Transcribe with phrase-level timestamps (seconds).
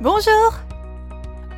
[0.00, 0.52] Bonjour!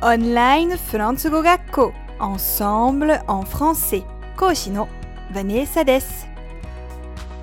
[0.01, 4.05] Online フランス語学校 Ensemble en français
[4.37, 4.87] 講師の
[5.31, 6.27] ヴァネーサです。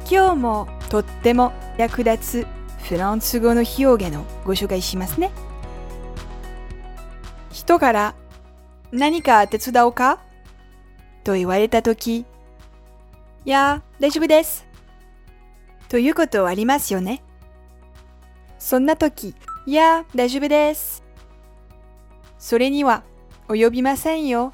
[0.08, 2.46] 今日もとっても役立つ
[2.84, 5.32] フランス語の表現をご紹介しますね。
[7.50, 8.14] 人から
[8.92, 10.20] 何か手伝おうか
[11.24, 12.24] と言われたとき、い
[13.44, 14.64] や、大丈夫です。
[15.88, 17.24] ということはありますよね。
[18.60, 19.34] そんなとき、
[19.66, 21.02] いや、大丈夫です。
[22.38, 23.02] それには
[23.48, 24.52] 及びませんよ。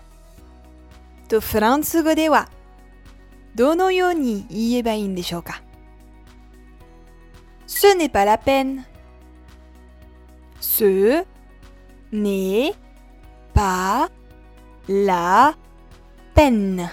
[1.28, 2.48] とフランス語では
[3.54, 5.62] どのように言えばいいんでしょうか
[7.66, 8.84] Ce n'est pas la peine.
[10.60, 11.24] Ce
[12.12, 12.74] n'est
[13.54, 14.08] pas
[14.88, 15.54] la
[16.34, 16.90] peine.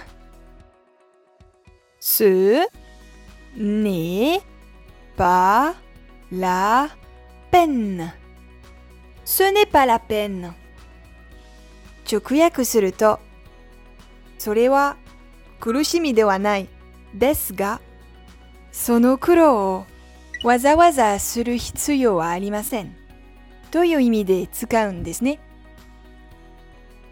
[2.00, 2.64] Ce
[3.56, 4.40] n'est
[5.16, 5.74] pas
[6.30, 7.07] la peine.
[9.24, 10.52] Ce n'est pas la peine.
[12.10, 13.20] 直訳すると、
[14.38, 14.96] それは
[15.60, 16.68] 苦しみではない
[17.14, 17.80] ですが、
[18.72, 19.86] その苦労を
[20.44, 22.96] わざわざする必要はありません。
[23.70, 25.40] という意味で使うんですね。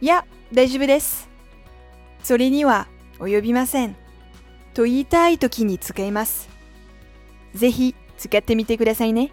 [0.01, 1.29] いや、大丈夫です。
[2.23, 2.89] それには
[3.19, 3.97] 及びません。
[4.73, 6.49] と言いたいときに使います。
[7.55, 9.33] ぜひ使ってみてくださいね。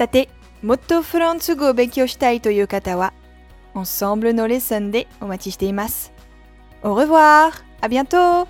[0.00, 0.30] さて、
[0.62, 3.12] もっとフランス語を勉強したいという方は、
[3.74, 6.14] Ensemble のレッスンでお待ちしています。
[6.82, 7.52] Au revoir!
[7.82, 8.48] À bientôt!